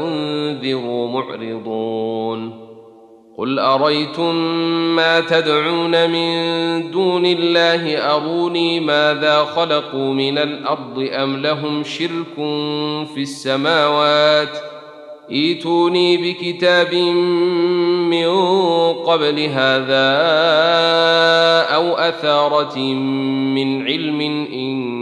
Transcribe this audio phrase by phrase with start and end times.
[0.00, 2.62] أنذروا معرضون
[3.38, 4.34] قل أريتم
[4.96, 12.34] ما تدعون من دون الله أروني ماذا خلقوا من الأرض أم لهم شرك
[13.14, 14.58] في السماوات
[15.30, 16.94] إيتوني بكتاب
[18.10, 18.28] من
[18.92, 20.08] قبل هذا
[21.74, 24.20] أو أثارة من علم
[24.52, 25.01] إن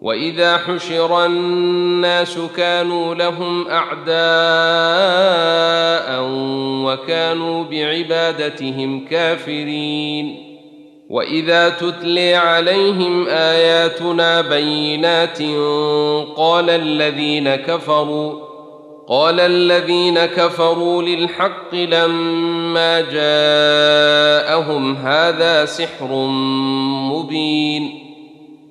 [0.00, 4.16] وإذا حشر الناس كانوا لهم أعداء
[6.84, 10.46] وكانوا بعبادتهم كافرين.
[11.10, 15.42] وإذا تتلي عليهم آياتنا بينات
[16.36, 18.46] قال الذين كفروا
[19.08, 26.08] قال الذين كفروا للحق لما جاءهم هذا سحر
[27.12, 28.05] مبين.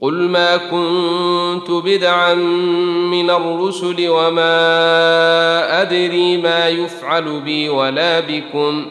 [0.00, 4.52] قل ما كنت بدعا من الرسل وما
[5.82, 8.86] أدري ما يفعل بي ولا بكم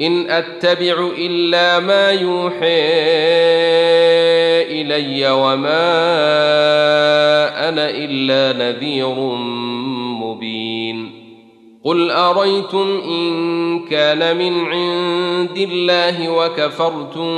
[0.00, 2.88] إن أتبع إلا ما يوحي
[4.80, 5.88] إلي وما
[7.68, 9.14] أنا إلا نذير
[10.22, 11.18] مبين
[11.84, 17.28] قل أريتم إن كان من عند الله وكفرتم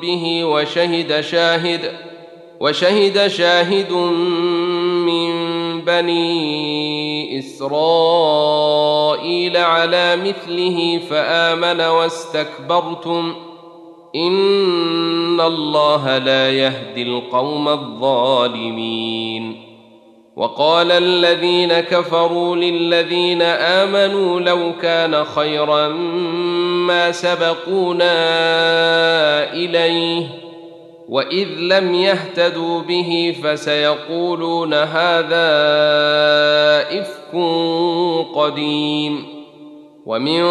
[0.00, 2.13] به وشهد شاهد
[2.60, 5.30] وشهد شاهد من
[5.80, 13.34] بني إسرائيل على مثله فآمن واستكبرتم.
[14.14, 19.64] إن الله لا يهدي القوم الظالمين.
[20.36, 25.88] وقال الذين كفروا للذين آمنوا لو كان خيرا
[26.88, 28.12] ما سبقونا
[29.52, 30.43] إليه
[31.08, 35.46] واذ لم يهتدوا به فسيقولون هذا
[37.00, 37.34] افك
[38.34, 39.34] قديم
[40.06, 40.44] ومن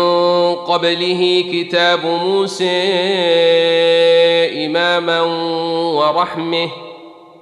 [0.56, 2.84] قبله كتاب موسى
[4.66, 5.22] اماما
[5.92, 6.70] ورحمه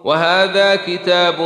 [0.03, 1.41] وهذا كتاب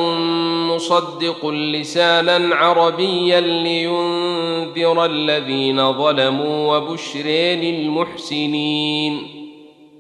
[0.76, 7.26] مصدق لسانا عربيا لينذر الذين ظلموا وبشر
[7.62, 9.45] للمحسنين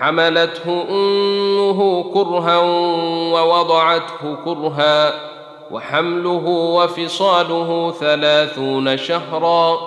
[0.00, 2.58] حملته أمه كرها
[3.32, 5.14] ووضعته كرها
[5.70, 9.78] وحمله وفصاله ثلاثون شهرا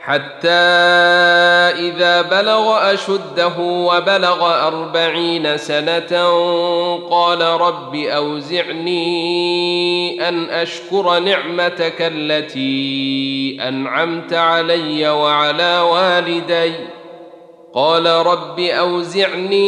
[0.00, 0.48] حتى
[1.88, 6.28] إذا بلغ أشده وبلغ أربعين سنة
[7.10, 8.98] قال رب أوزعني
[10.28, 16.72] أن أشكر نعمتك التي أنعمت علي وعلى والدي
[17.76, 19.66] قال رب أوزعني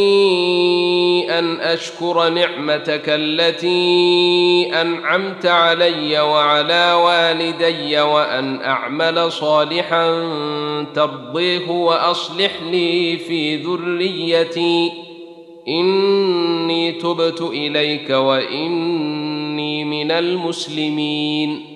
[1.38, 10.28] أن أشكر نعمتك التي أنعمت علي وعلى والدي وأن أعمل صالحا
[10.94, 14.92] ترضيه وأصلح لي في ذريتي.
[15.68, 21.75] إني تبت إليك وإني من المسلمين.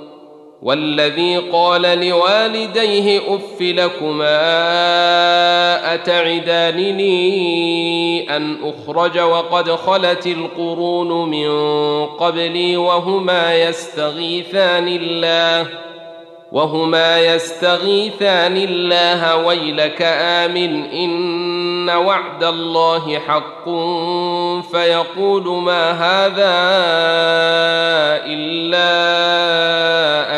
[0.61, 4.33] والذي قال لوالديه أف لكما
[5.93, 7.15] اتعدانني
[8.35, 11.51] أن أخرج وقد خلت القرون من
[12.05, 15.67] قبلي وهما يستغيثان الله
[16.51, 23.65] وهما يستغيثان الله ويلك آمن إن وعد الله حق
[24.71, 26.53] فيقول ما هذا
[28.25, 29.60] إلا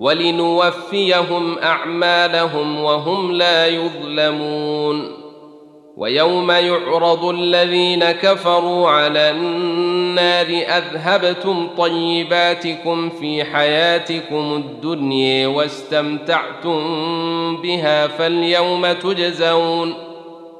[0.00, 5.20] ولنوفيهم أعمالهم وهم لا يظلمون.
[5.96, 16.80] ويوم يعرض الذين كفروا على النار أذهبتم طيباتكم في حياتكم الدنيا واستمتعتم
[17.56, 20.09] بها فاليوم تجزون.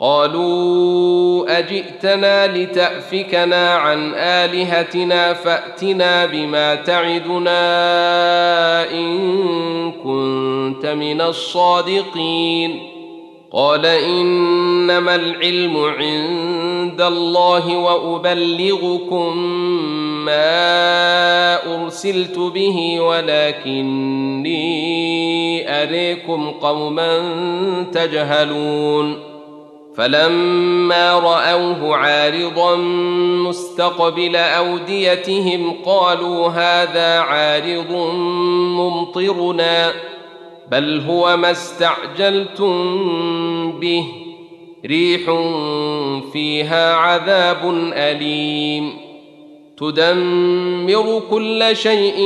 [0.00, 7.60] قالوا أجئتنا لتأفكنا عن آلهتنا فأتنا بما تعدنا
[8.90, 12.80] إن كنت من الصادقين.
[13.52, 19.38] قال إنما العلم عند الله وأبلغكم
[20.24, 20.74] ما
[21.74, 24.52] أرسلت به ولكني
[25.82, 27.22] أريكم قوما
[27.92, 29.25] تجهلون.
[29.96, 32.76] فلما رأوه عارضا
[33.48, 37.92] مستقبل أوديتهم قالوا هذا عارض
[38.76, 39.92] ممطرنا
[40.70, 42.72] بل هو ما استعجلتم
[43.80, 44.06] به
[44.86, 45.20] ريح
[46.32, 49.06] فيها عذاب أليم.
[49.78, 52.18] تدمر كل شيء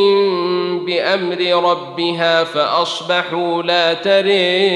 [0.87, 4.71] بأمر ربها فأصبحوا لا تري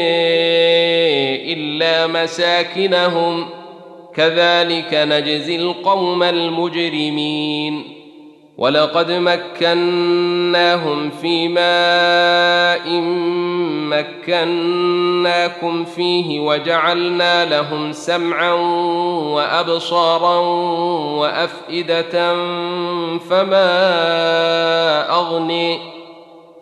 [1.52, 3.46] إلا مساكنهم.
[4.14, 8.04] كذلك نجزي القوم المجرمين.
[8.58, 13.00] ولقد مكناهم في ماء
[13.90, 18.52] مكناكم فيه وجعلنا لهم سمعا
[19.32, 20.38] وأبصارا
[21.18, 22.34] وأفئدة
[23.18, 23.70] فما
[25.10, 25.93] أغني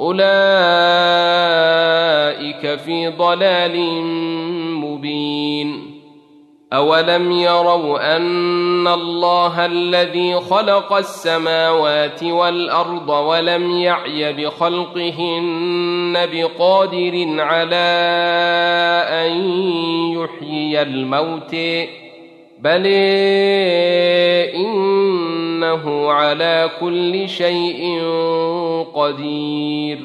[0.00, 0.28] أولئك
[2.78, 4.02] في ضلال
[4.74, 5.98] مبين.
[6.72, 17.76] أولم يروا أن الله الذي خلق السماوات والأرض ولم يعي بخلقهن بقادر على
[19.10, 19.32] أن
[20.12, 21.56] يحيي الموت
[22.60, 22.86] بل
[25.58, 28.02] إنه على كل شيء
[28.94, 29.98] قدير.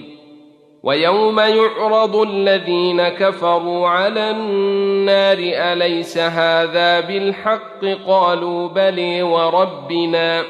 [0.84, 10.44] ويوم يعرض الذين كفروا على النار أليس هذا بالحق؟ قالوا بلي وربنا.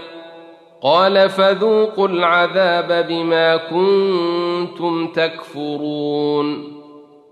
[0.83, 6.74] قال فذوقوا العذاب بما كنتم تكفرون.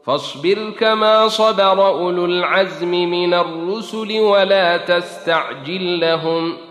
[0.06, 6.71] فاصبر كما صبر أولو العزم من الرسل ولا تستعجل لهم.